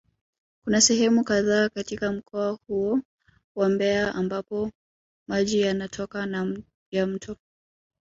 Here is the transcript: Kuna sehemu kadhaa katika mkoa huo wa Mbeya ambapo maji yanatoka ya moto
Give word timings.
Kuna 0.63 0.81
sehemu 0.81 1.23
kadhaa 1.23 1.69
katika 1.69 2.11
mkoa 2.11 2.57
huo 2.67 2.99
wa 3.55 3.69
Mbeya 3.69 4.15
ambapo 4.15 4.71
maji 5.27 5.61
yanatoka 5.61 6.47
ya 6.91 7.07
moto 7.07 7.35